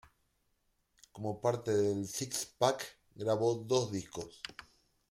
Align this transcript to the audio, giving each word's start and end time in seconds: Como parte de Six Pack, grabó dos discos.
Como 1.11 1.39
parte 1.39 1.69
de 1.77 2.05
Six 2.07 2.55
Pack, 2.57 2.97
grabó 3.13 3.53
dos 3.53 3.91
discos. 3.91 4.41